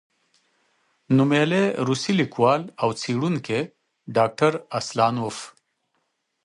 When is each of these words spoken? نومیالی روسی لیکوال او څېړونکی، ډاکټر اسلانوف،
نومیالی 1.15 1.63
روسی 1.87 2.11
لیکوال 2.19 2.61
او 2.81 2.89
څېړونکی، 3.01 3.61
ډاکټر 4.15 4.53
اسلانوف، 4.79 5.37